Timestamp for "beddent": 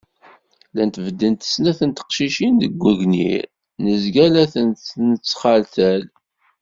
1.05-1.49